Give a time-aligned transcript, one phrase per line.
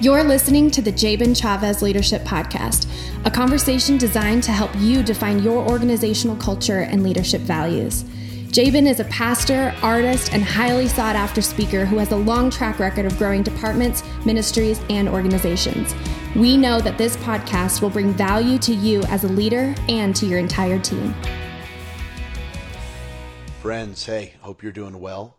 [0.00, 2.88] You're listening to the Jabin Chavez Leadership Podcast,
[3.24, 8.04] a conversation designed to help you define your organizational culture and leadership values.
[8.52, 12.78] Jabin is a pastor, artist, and highly sought after speaker who has a long track
[12.78, 15.96] record of growing departments, ministries, and organizations.
[16.36, 20.26] We know that this podcast will bring value to you as a leader and to
[20.26, 21.12] your entire team.
[23.60, 25.38] Friends, hey, hope you're doing well.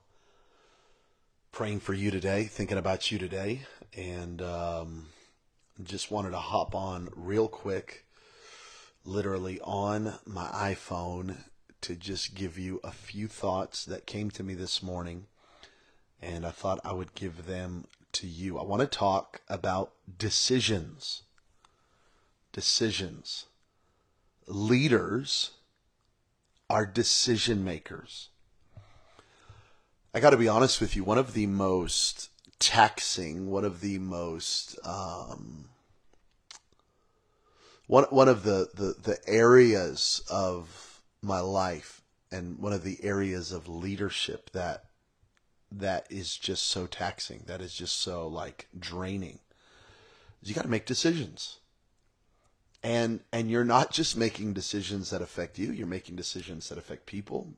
[1.53, 3.61] Praying for you today, thinking about you today
[3.95, 5.07] and um,
[5.83, 8.05] just wanted to hop on real quick,
[9.05, 11.37] literally on my iPhone,
[11.81, 15.25] to just give you a few thoughts that came to me this morning,
[16.21, 18.57] and I thought I would give them to you.
[18.59, 21.23] I want to talk about decisions.
[22.51, 23.45] Decisions.
[24.47, 25.51] Leaders
[26.69, 28.29] are decision makers.
[30.13, 32.29] I got to be honest with you, one of the most
[32.59, 35.65] taxing, one of the most um,
[37.87, 42.01] one one of the, the, the areas of my life
[42.31, 44.85] and one of the areas of leadership that
[45.71, 49.39] that is just so taxing, that is just so like draining.
[50.43, 51.59] You got to make decisions.
[52.81, 57.05] And and you're not just making decisions that affect you, you're making decisions that affect
[57.05, 57.53] people,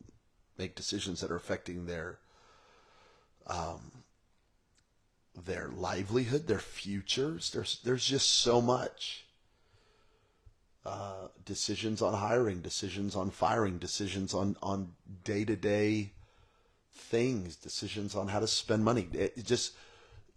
[0.58, 2.18] make decisions that are affecting their
[3.48, 4.04] um,
[5.36, 7.52] their livelihood, their futures.
[7.52, 9.26] There's there's just so much.
[10.84, 14.94] Uh, decisions on hiring, decisions on firing, decisions on on
[15.24, 16.12] day to day
[16.94, 19.08] things, decisions on how to spend money.
[19.14, 19.74] It, it just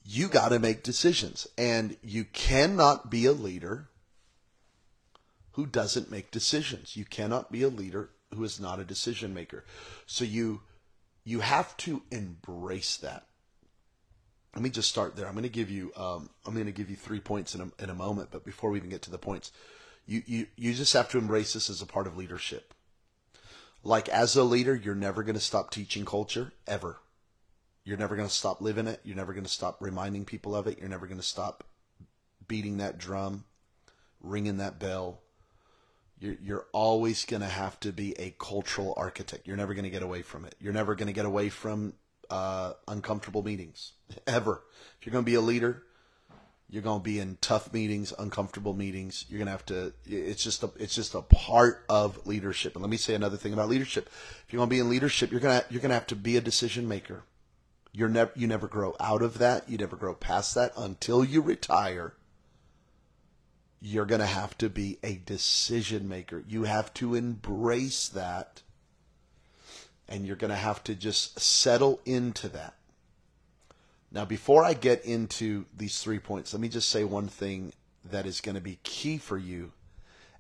[0.05, 3.89] you got to make decisions, and you cannot be a leader
[5.53, 6.97] who doesn't make decisions.
[6.97, 9.65] You cannot be a leader who is not a decision maker.
[10.07, 10.61] So you
[11.25, 13.27] you have to embrace that
[14.55, 15.27] let me just start there.
[15.27, 17.83] I'm going to give you um, I'm going to give you three points in a,
[17.83, 19.51] in a moment, but before we even get to the points,
[20.07, 22.73] you, you you just have to embrace this as a part of leadership.
[23.83, 26.99] Like as a leader, you're never going to stop teaching culture ever.
[27.85, 29.01] You're never going to stop living it.
[29.05, 30.79] You're never going to stop reminding people of it.
[30.79, 31.65] You're never going to stop
[32.49, 33.45] beating that drum,
[34.21, 35.21] ringing that bell.
[36.19, 39.47] You're, you're always going to have to be a cultural architect.
[39.47, 40.55] You're never going to get away from it.
[40.61, 41.95] You're never going to get away from
[42.31, 43.93] uh, uncomfortable meetings
[44.27, 44.63] ever.
[44.99, 45.83] If you're going to be a leader,
[46.75, 49.27] you're going to be in tough meetings, uncomfortable meetings.
[49.29, 49.93] You're going to have to.
[50.07, 50.71] It's just a.
[50.77, 52.75] It's just a part of leadership.
[52.75, 54.09] And let me say another thing about leadership.
[54.09, 56.17] If you're going to be in leadership, you're going to you're going to have to
[56.17, 57.23] be a decision maker.
[57.93, 59.71] You're never you never grow out of that.
[59.71, 62.15] You never grow past that until you retire.
[63.81, 66.43] You're going to have to be a decision maker.
[66.49, 68.63] You have to embrace that
[70.09, 72.75] and you're going to have to just settle into that.
[74.13, 77.73] Now, before I get into these three points, let me just say one thing
[78.05, 79.73] that is going to be key for you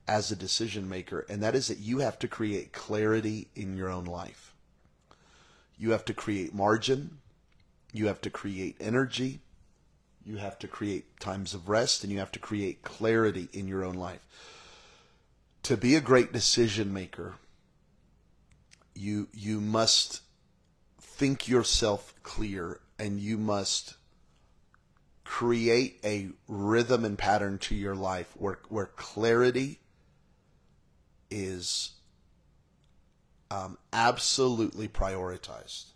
[0.06, 3.90] as a decision maker, and that is that you have to create clarity in your
[3.90, 4.54] own life.
[5.78, 7.18] You have to create margin,
[7.92, 9.40] you have to create energy,
[10.24, 13.84] you have to create times of rest, and you have to create clarity in your
[13.84, 14.24] own life.
[15.64, 17.34] To be a great decision maker,
[18.94, 20.22] you you must
[21.00, 23.94] think yourself clear and you must
[25.24, 29.80] create a rhythm and pattern to your life where where clarity
[31.30, 31.92] is
[33.50, 35.86] um, absolutely prioritized.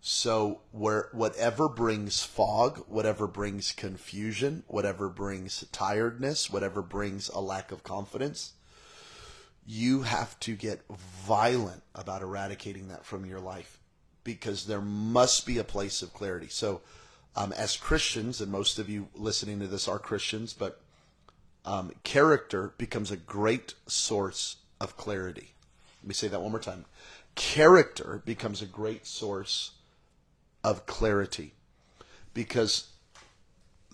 [0.00, 7.72] So where whatever brings fog, whatever brings confusion, whatever brings tiredness, whatever brings a lack
[7.72, 8.52] of confidence,
[9.66, 10.82] you have to get
[11.26, 13.80] violent about eradicating that from your life
[14.22, 16.48] because there must be a place of clarity.
[16.48, 16.82] So,
[17.34, 20.80] um, as Christians, and most of you listening to this are Christians, but
[21.64, 25.54] um, character becomes a great source of clarity.
[26.02, 26.86] Let me say that one more time.
[27.34, 29.72] Character becomes a great source
[30.64, 31.52] of clarity
[32.32, 32.88] because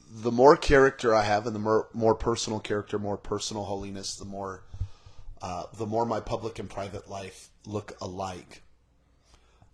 [0.09, 4.25] the more character I have and the more, more personal character, more personal holiness, the
[4.25, 4.63] more
[5.43, 8.63] uh, the more my public and private life look alike.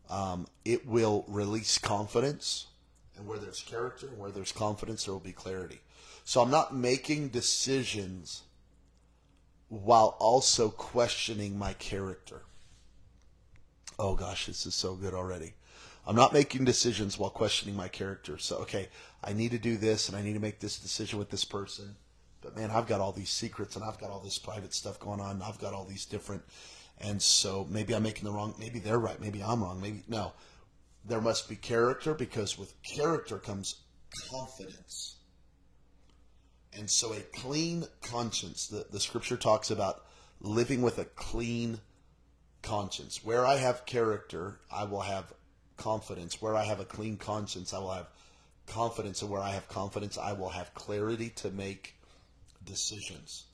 [0.09, 2.69] Um, it will release confidence,
[3.17, 5.81] and where there's character and where there's confidence, there will be clarity.
[6.25, 8.43] So I'm not making decisions
[9.69, 12.43] while also questioning my character.
[13.99, 15.53] Oh gosh, this is so good already.
[16.07, 18.39] I'm not making decisions while questioning my character.
[18.39, 18.89] So, okay,
[19.23, 21.97] I need to do this and I need to make this decision with this person
[22.41, 25.21] but man, I've got all these secrets and I've got all this private stuff going
[25.21, 25.43] on.
[25.43, 26.43] I've got all these different,
[26.99, 28.55] and so maybe I'm making the wrong.
[28.59, 29.21] Maybe they're right.
[29.21, 29.81] Maybe I'm wrong.
[29.81, 30.33] Maybe no.
[31.05, 33.77] There must be character because with character comes
[34.31, 35.17] confidence.
[36.73, 40.05] And so a clean conscience, the, the scripture talks about
[40.41, 41.81] living with a clean
[42.63, 43.25] conscience.
[43.25, 45.33] Where I have character, I will have
[45.77, 46.41] confidence.
[46.41, 48.11] Where I have a clean conscience, I will have
[48.67, 49.23] confidence.
[49.23, 51.98] And where I have confidence, I will have clarity to make
[52.69, 53.45] decisions.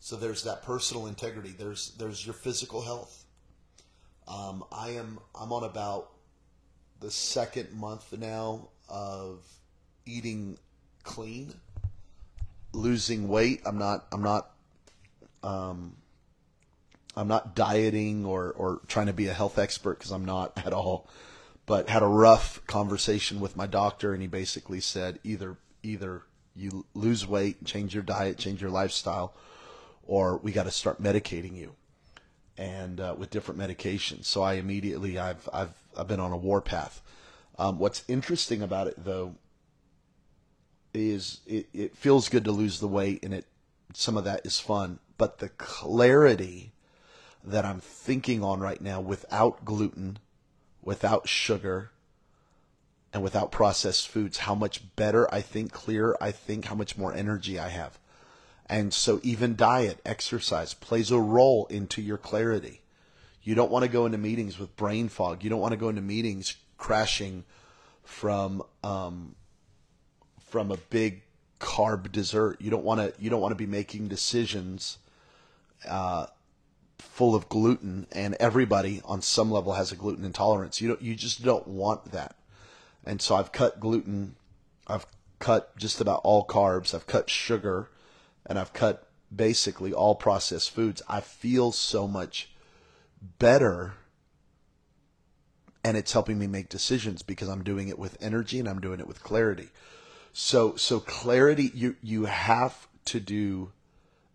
[0.00, 1.54] So there's that personal integrity.
[1.56, 3.24] There's there's your physical health.
[4.26, 6.10] Um, I am I'm on about
[7.00, 9.44] the second month now of
[10.06, 10.58] eating
[11.02, 11.54] clean,
[12.72, 13.62] losing weight.
[13.66, 14.50] I'm not I'm not
[15.42, 15.96] um,
[17.16, 20.72] I'm not dieting or or trying to be a health expert because I'm not at
[20.72, 21.08] all.
[21.66, 26.22] But had a rough conversation with my doctor, and he basically said either either
[26.58, 29.34] you lose weight, change your diet, change your lifestyle,
[30.06, 31.74] or we got to start medicating you
[32.56, 34.24] and uh, with different medications.
[34.24, 37.00] So I immediately I've I've I've been on a warpath.
[37.58, 39.36] Um, what's interesting about it though
[40.94, 43.46] is it, it feels good to lose the weight and it
[43.94, 46.72] some of that is fun, but the clarity
[47.44, 50.18] that I'm thinking on right now without gluten,
[50.82, 51.90] without sugar,
[53.12, 57.14] and without processed foods, how much better I think, clearer I think, how much more
[57.14, 57.98] energy I have.
[58.66, 62.82] And so even diet, exercise plays a role into your clarity.
[63.42, 65.42] You don't want to go into meetings with brain fog.
[65.42, 67.44] You don't want to go into meetings crashing
[68.02, 69.34] from um,
[70.50, 71.22] from a big
[71.60, 72.60] carb dessert.
[72.60, 74.98] You don't want to you don't want to be making decisions
[75.88, 76.26] uh,
[76.98, 80.80] full of gluten, and everybody on some level has a gluten intolerance.
[80.80, 82.36] You don't you just don't want that.
[83.08, 84.36] And so I've cut gluten.
[84.86, 85.06] I've
[85.38, 86.94] cut just about all carbs.
[86.94, 87.88] I've cut sugar
[88.44, 92.50] and I've cut basically all processed foods, I feel so much
[93.38, 93.94] better
[95.84, 99.00] and it's helping me make decisions because I'm doing it with energy and I'm doing
[99.00, 99.70] it with clarity.
[100.32, 103.72] So so clarity you you have to do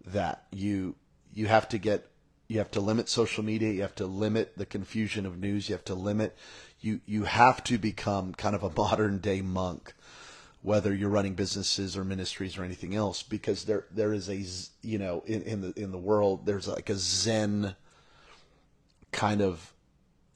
[0.05, 0.45] that.
[0.51, 0.95] You
[1.33, 2.07] you have to get
[2.47, 5.75] you have to limit social media, you have to limit the confusion of news, you
[5.75, 6.35] have to limit
[6.83, 9.93] you you have to become kind of a modern day monk
[10.63, 14.43] whether you're running businesses or ministries or anything else, because there there is a
[14.81, 17.75] you know in, in the in the world there's like a Zen
[19.11, 19.73] kind of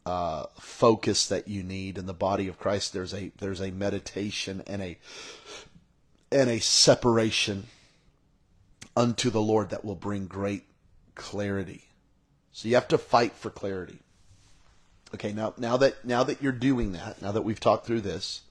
[0.06, 2.94] uh, focus that you need in the body of Christ.
[2.94, 4.98] There's a there's a meditation and a
[6.30, 7.68] and a separation
[8.98, 10.66] unto the Lord that will bring great
[11.16, 11.86] clarity.
[12.52, 14.00] So you have to fight for clarity.
[15.13, 18.42] Okay, now now that now that you're doing that, now that we've talked through this,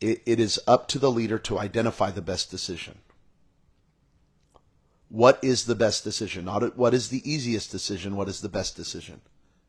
[0.00, 2.98] it, it is up to the leader to identify the best decision.
[5.08, 6.44] What is the best decision?
[6.44, 9.20] Not what is the easiest decision, what is the best decision?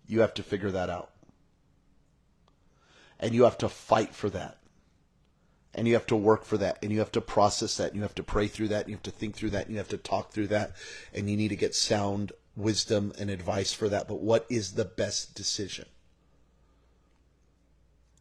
[0.07, 1.11] You have to figure that out.
[3.19, 4.57] And you have to fight for that.
[5.73, 6.79] And you have to work for that.
[6.81, 7.87] And you have to process that.
[7.87, 8.81] And you have to pray through that.
[8.81, 9.65] And you have to think through that.
[9.65, 10.71] And you have to talk through that.
[11.13, 14.07] And you need to get sound wisdom and advice for that.
[14.07, 15.85] But what is the best decision?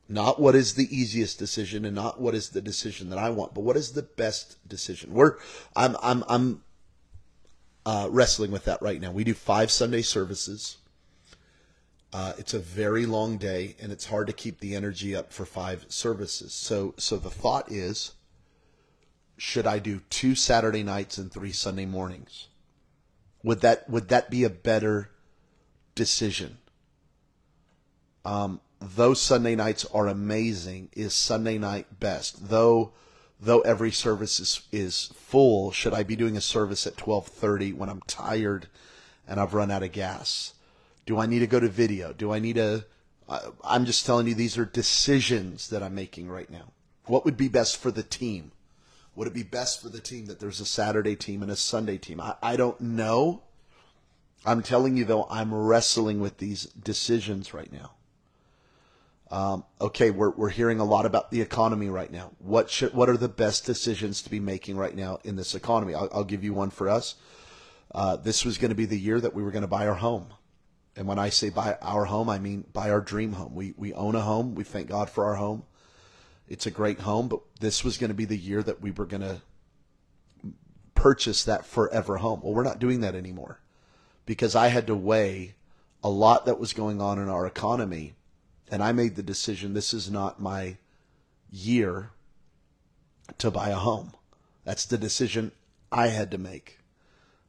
[0.08, 3.54] Not what is the easiest decision and not what is the decision that I want,
[3.54, 5.12] but what is the best decision.
[5.12, 5.38] We're
[5.74, 6.62] I'm I'm I'm
[7.84, 9.10] uh, wrestling with that right now.
[9.10, 10.76] We do five Sunday services.
[12.12, 15.44] Uh, it's a very long day, and it's hard to keep the energy up for
[15.44, 16.54] five services.
[16.54, 18.12] So so the thought is,
[19.36, 22.46] should I do two Saturday nights and three Sunday mornings?
[23.46, 25.08] Would that would that be a better
[25.94, 26.58] decision?
[28.24, 30.88] Um, those Sunday nights are amazing.
[30.94, 32.48] Is Sunday night best?
[32.48, 32.90] Though
[33.38, 37.88] though every service is is full, should I be doing a service at 12:30 when
[37.88, 38.66] I'm tired
[39.28, 40.54] and I've run out of gas?
[41.06, 42.12] Do I need to go to video?
[42.12, 42.84] Do I need to
[43.62, 46.72] I'm just telling you these are decisions that I'm making right now.
[47.04, 48.50] What would be best for the team?
[49.16, 51.96] Would it be best for the team that there's a Saturday team and a Sunday
[51.96, 52.20] team?
[52.20, 53.42] I, I don't know.
[54.44, 57.92] I'm telling you though, I'm wrestling with these decisions right now.
[59.28, 62.30] Um, okay, we're, we're hearing a lot about the economy right now.
[62.38, 65.94] What should, what are the best decisions to be making right now in this economy?
[65.94, 67.16] I'll, I'll give you one for us.
[67.92, 69.94] Uh, this was going to be the year that we were going to buy our
[69.94, 70.28] home.
[70.94, 73.54] And when I say buy our home, I mean buy our dream home.
[73.54, 74.54] We, we own a home.
[74.54, 75.64] We thank God for our home.
[76.48, 79.06] It's a great home, but this was going to be the year that we were
[79.06, 79.40] going to
[80.94, 82.40] purchase that forever home.
[82.42, 83.60] Well, we're not doing that anymore
[84.24, 85.54] because I had to weigh
[86.02, 88.14] a lot that was going on in our economy
[88.70, 90.78] and I made the decision this is not my
[91.50, 92.10] year
[93.38, 94.12] to buy a home.
[94.64, 95.52] That's the decision
[95.92, 96.78] I had to make.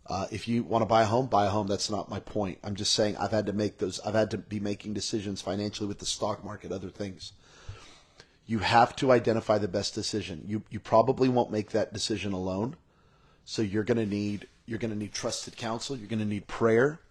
[0.06, 1.68] Uh, if you want to buy a home, buy a home.
[1.68, 2.60] That's not my point.
[2.64, 4.00] I'm just saying I've had to make those.
[4.02, 7.34] I've had to be making decisions financially with the stock market, other things.
[8.48, 10.44] You have to identify the best decision.
[10.48, 12.78] You you probably won't make that decision alone.
[13.44, 16.48] So you're going to need you're going to need trusted counsel, you're going to need
[16.48, 17.02] prayer.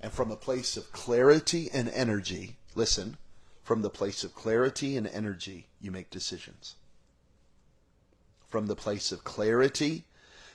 [0.00, 3.16] And from a place of clarity and energy, listen,
[3.62, 6.76] from the place of clarity and energy, you make decisions.
[8.48, 10.04] From the place of clarity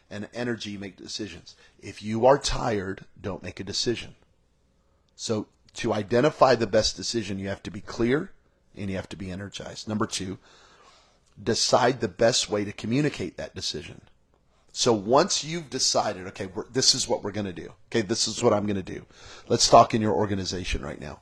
[0.10, 1.56] and energy, you make decisions.
[1.80, 4.16] If you are tired, don't make a decision.
[5.16, 8.32] So to identify the best decision, you have to be clear
[8.78, 9.88] and you have to be energized.
[9.88, 10.38] Number two,
[11.42, 14.02] decide the best way to communicate that decision.
[14.72, 17.74] So once you've decided, okay, this is what we're going to do.
[17.90, 19.06] Okay, this is what I'm going to do.
[19.48, 21.22] Let's talk in your organization right now.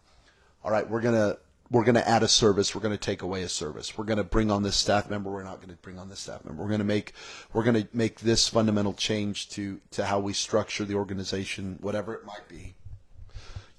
[0.63, 1.37] All right, we're going to
[1.69, 2.75] we're going to add a service.
[2.75, 3.97] We're going to take away a service.
[3.97, 5.31] We're going to bring on this staff member.
[5.31, 6.61] We're not going to bring on this staff member.
[6.61, 7.13] We're going to make
[7.51, 12.13] we're going to make this fundamental change to to how we structure the organization, whatever
[12.13, 12.75] it might be.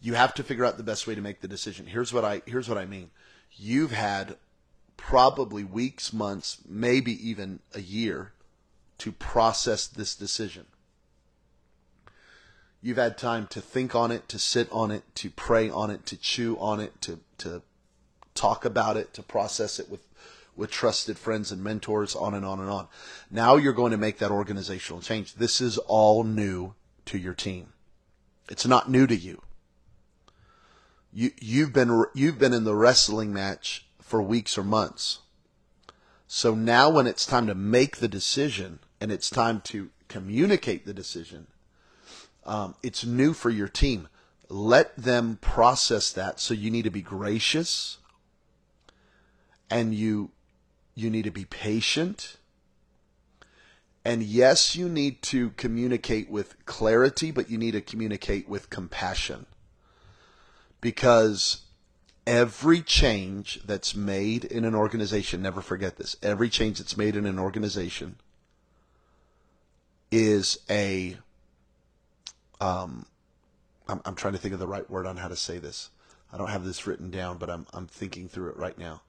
[0.01, 1.87] You have to figure out the best way to make the decision.
[1.87, 3.11] Here's what I here's what I mean
[3.57, 4.37] you've had
[4.97, 8.33] probably weeks, months, maybe even a year
[8.99, 10.67] to process this decision.
[12.81, 16.05] You've had time to think on it, to sit on it, to pray on it,
[16.07, 17.63] to chew on it, to, to
[18.35, 20.07] talk about it, to process it with,
[20.55, 22.89] with trusted friends and mentors, on and on and on.
[23.31, 25.35] Now you're going to make that organizational change.
[25.35, 26.75] This is all new
[27.07, 27.69] to your team.
[28.51, 29.41] It's not new to you
[31.15, 35.21] you you've been you've been in the wrestling match for weeks or months.
[36.27, 40.93] So now when it's time to make the decision and it's time to communicate the
[40.93, 41.47] decision,
[42.45, 44.09] um, it's new for your team.
[44.49, 46.41] Let them process that.
[46.41, 47.99] So you need to be gracious
[49.71, 50.33] and you
[50.97, 52.39] you need to be patient.
[54.05, 59.47] And yes, you need to communicate with clarity, but you need to communicate with compassion
[60.85, 61.63] because
[62.27, 67.25] every change that's made in an organization, never forget this, every change that's made in
[67.25, 68.17] an organization
[70.11, 71.17] is a,
[72.61, 73.07] um,
[73.89, 75.89] I'm, I'm trying to think of the right word on how to say this.
[76.31, 79.01] I don't have this written down, but I'm, I'm thinking through it right now.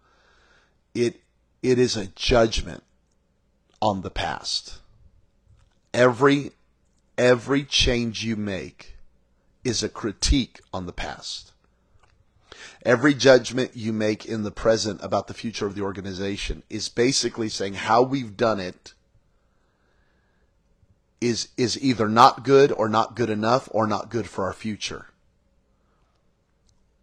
[0.93, 1.19] It,
[1.61, 2.83] it is a judgment
[3.81, 4.79] on the past.
[5.93, 6.51] Every,
[7.17, 8.95] every change you make
[9.65, 11.51] is a critique on the past.
[12.83, 17.49] Every judgment you make in the present about the future of the organization is basically
[17.49, 18.93] saying how we've done it
[21.21, 25.07] is is either not good or not good enough or not good for our future.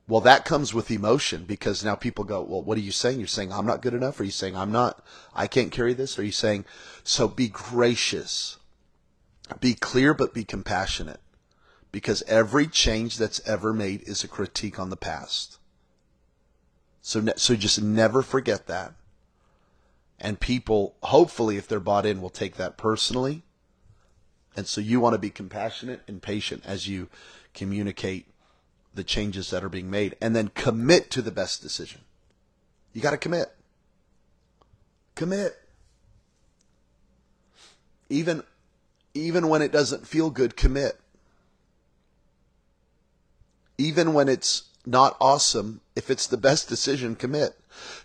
[0.07, 3.19] Well, that comes with emotion because now people go, well, what are you saying?
[3.19, 4.21] You're saying I'm not good enough?
[4.21, 5.03] Are you saying I'm not,
[5.35, 6.19] I can't carry this?
[6.19, 6.67] Are you saying,
[7.03, 8.59] so be gracious,
[9.61, 11.22] be clear, but be compassionate
[11.93, 15.59] because every change that's ever made is a critique on the past.
[17.03, 18.95] So, so just never forget that.
[20.19, 23.43] And people, hopefully, if they're bought in, will take that personally.
[24.57, 27.09] And so you want to be compassionate and patient as you
[27.55, 28.27] communicate
[28.95, 32.03] the changes that are being made and then commit to the best decision.
[32.93, 33.55] You got to commit.
[35.15, 35.59] Commit.
[38.09, 38.43] Even,
[39.15, 41.02] even when it doesn't feel good, commit.
[43.83, 45.81] Even when it's not awesome.
[45.97, 47.59] If it's the best decision, commit.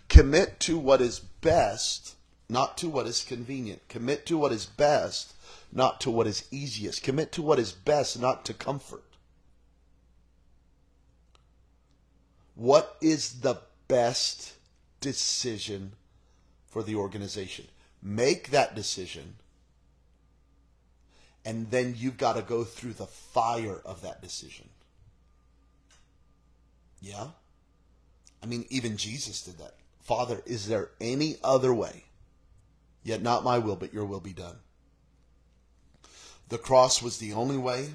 [0.08, 2.16] Commit to what is best,
[2.48, 3.88] not to what is convenient.
[3.88, 5.34] Commit to what is best,
[5.72, 7.04] not to what is easiest.
[7.04, 9.04] Commit to what is best, not to comfort.
[12.56, 14.54] What is the best
[15.00, 15.92] decision
[16.66, 17.68] for the organization?
[18.02, 19.36] Make that decision.
[21.44, 24.70] And then you've got to go through the fire of that decision.
[27.00, 27.28] Yeah?
[28.42, 29.74] I mean, even Jesus did that.
[30.00, 32.04] Father, is there any other way?
[33.02, 34.56] Yet not my will, but your will be done.
[36.48, 37.90] The cross was the only way.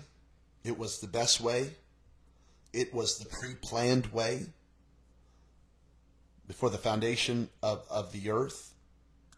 [0.64, 1.72] It was the best way.
[2.72, 4.48] It was the pre planned way.
[6.48, 8.74] Before the foundation of, of the earth,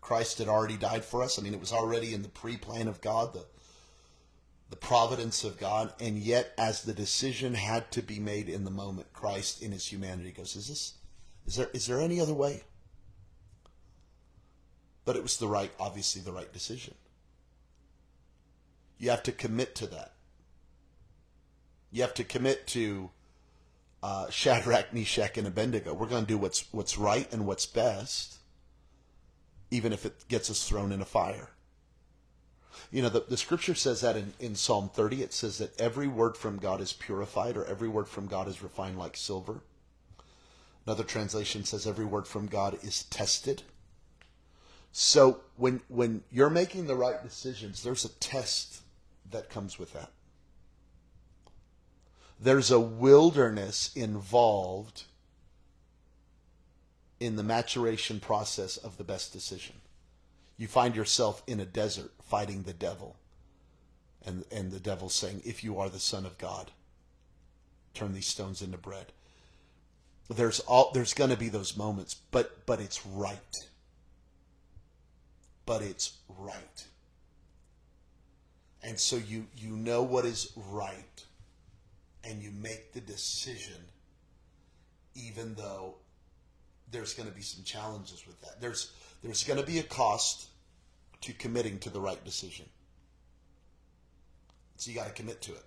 [0.01, 1.39] Christ had already died for us.
[1.39, 3.45] I mean, it was already in the pre plan of God, the
[4.69, 8.71] the providence of God, and yet as the decision had to be made in the
[8.71, 10.93] moment, Christ in his humanity goes, Is this
[11.45, 12.63] is there is there any other way?
[15.05, 16.95] But it was the right, obviously the right decision.
[18.97, 20.13] You have to commit to that.
[21.91, 23.11] You have to commit to
[24.01, 25.93] uh, Shadrach, Meshach, and Abednego.
[25.93, 28.37] We're going to do what's what's right and what's best,
[29.69, 31.54] even if it gets us thrown in a fire.
[32.91, 36.07] You know, the, the scripture says that in, in Psalm 30, it says that every
[36.07, 39.61] word from God is purified or every word from God is refined like silver.
[40.85, 43.63] Another translation says every word from God is tested.
[44.91, 48.81] So when when you're making the right decisions, there's a test
[49.31, 50.11] that comes with that.
[52.39, 55.03] There's a wilderness involved
[57.19, 59.75] in the maturation process of the best decision.
[60.57, 63.17] You find yourself in a desert fighting the devil.
[64.25, 66.71] And, and the devil saying, If you are the Son of God,
[67.93, 69.11] turn these stones into bread.
[70.27, 73.37] There's all there's gonna be those moments, but but it's right.
[75.67, 76.85] But it's right.
[78.81, 81.25] And so you you know what is right
[82.23, 83.81] and you make the decision
[85.13, 85.95] even though
[86.91, 88.61] there's going to be some challenges with that.
[88.61, 88.91] There's
[89.25, 90.49] there's going to be a cost
[91.21, 92.65] to committing to the right decision.
[94.77, 95.63] So you got to commit to it.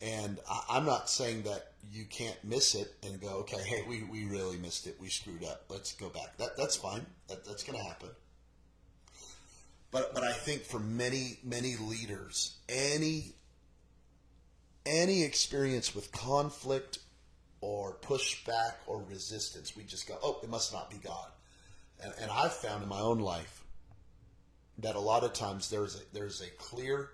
[0.00, 4.04] And I, am not saying that you can't miss it and go, okay, hey, we,
[4.04, 4.96] we really missed it.
[5.00, 5.64] We screwed up.
[5.68, 6.36] Let's go back.
[6.36, 7.04] That that's fine.
[7.26, 8.10] That, that's going to happen.
[9.90, 13.32] But but I think for many many leaders, any
[14.86, 16.98] any experience with conflict
[17.60, 21.28] or pushback or resistance, we just go, oh, it must not be God.
[22.02, 23.64] And, and I've found in my own life
[24.78, 27.10] that a lot of times there's a, there's a clear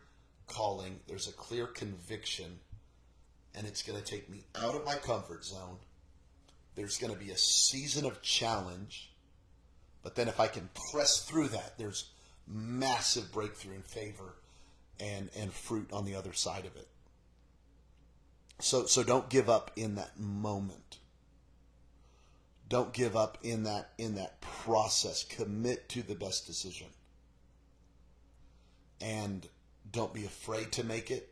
[0.47, 2.59] calling, there's a clear conviction,
[3.55, 5.79] and it's going to take me out of my comfort zone.
[6.75, 9.11] There's going to be a season of challenge,
[10.03, 12.11] but then if I can press through that, there's
[12.47, 14.35] massive breakthrough in favor
[15.01, 16.89] and and fruit on the other side of it.
[18.61, 20.99] So so don't give up in that moment.
[22.69, 25.25] Don't give up in that in that process.
[25.25, 26.89] Commit to the best decision.
[29.01, 29.47] And
[29.91, 31.31] don't be afraid to make it.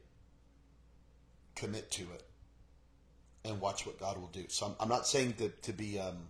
[1.54, 2.24] Commit to it.
[3.44, 4.44] And watch what God will do.
[4.48, 6.28] So I'm, I'm not saying that to be um,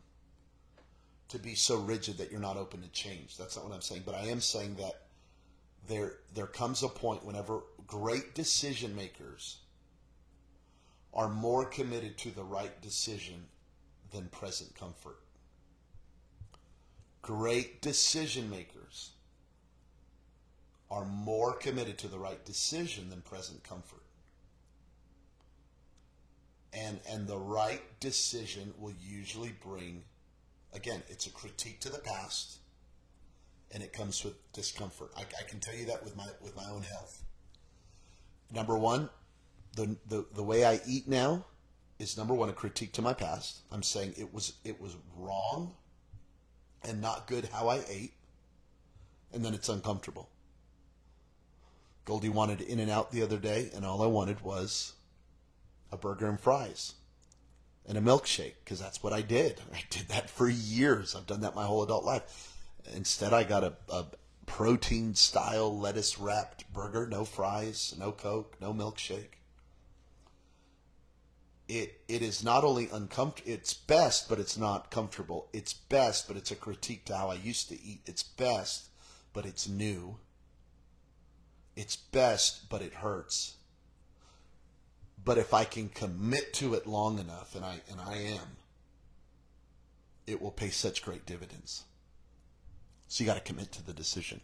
[1.29, 3.37] to be so rigid that you're not open to change.
[3.37, 4.03] That's not what I'm saying.
[4.07, 5.03] But I am saying that
[5.89, 9.59] there there comes a point whenever great decision makers
[11.15, 13.45] are more committed to the right decision
[14.11, 15.19] than present comfort.
[17.21, 19.11] Great decision makers
[20.91, 24.03] are more committed to the right decision than present comfort.
[26.75, 30.05] And, and the right decision will usually bring,
[30.75, 32.59] again, it's a critique to the past,
[33.71, 35.11] and it comes with discomfort.
[35.17, 37.23] I, I can tell you that with my with my own health.
[38.51, 39.09] Number one,
[39.75, 41.45] the, the the way I eat now
[41.99, 43.61] is number one a critique to my past.
[43.71, 45.75] I'm saying it was it was wrong
[46.85, 48.15] and not good how I ate,
[49.33, 50.29] and then it's uncomfortable.
[52.05, 54.95] Goldie wanted In-N-Out the other day, and all I wanted was
[55.93, 56.95] a burger and fries
[57.87, 59.61] and a milkshake because that's what I did.
[59.73, 61.15] I did that for years.
[61.15, 62.57] I've done that my whole adult life.
[62.93, 64.07] Instead, I got a, a
[64.45, 69.37] protein style lettuce wrapped burger, no fries, no Coke, no milkshake
[71.69, 75.49] it it is not only uncomfortable it's best but it's not comfortable.
[75.53, 78.01] It's best but it's a critique to how i used to eat.
[78.07, 78.87] It's best
[79.33, 80.17] but it's new.
[81.77, 83.57] It's best but it hurts.
[85.25, 88.57] But if i can commit to it long enough and i and i am
[90.27, 91.85] it will pay such great dividends.
[93.09, 94.41] So you got to commit to the decision.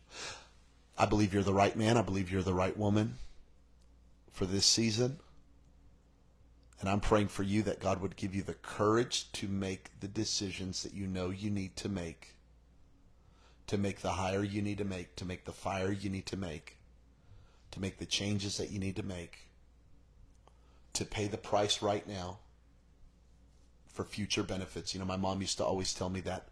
[0.99, 1.97] I believe you're the right man.
[1.97, 3.15] I believe you're the right woman
[4.33, 5.21] for this season
[6.81, 10.09] and I'm praying for you that God would give you the courage to make the
[10.09, 12.37] decisions that you know you need to make,
[13.67, 16.37] to make the hire you need to make, to make the fire you need to
[16.37, 16.77] make,
[17.73, 19.49] to make the changes that you need to make,
[20.93, 22.39] to pay the price right now
[23.93, 24.95] for future benefits.
[24.95, 26.49] You know, my mom used to always tell me that.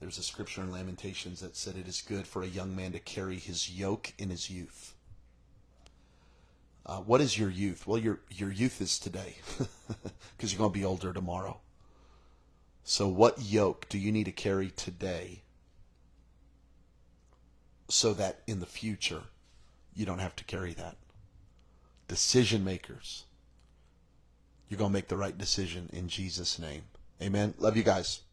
[0.00, 2.98] There's a scripture in Lamentations that said it is good for a young man to
[2.98, 4.94] carry his yoke in his youth.
[6.86, 7.86] Uh, what is your youth?
[7.86, 9.36] Well, your your youth is today,
[10.36, 11.60] because you're going to be older tomorrow.
[12.82, 15.42] So, what yoke do you need to carry today,
[17.88, 19.22] so that in the future,
[19.94, 20.96] you don't have to carry that?
[22.06, 23.24] Decision makers,
[24.68, 26.82] you're going to make the right decision in Jesus' name.
[27.22, 27.54] Amen.
[27.58, 28.23] Love you guys.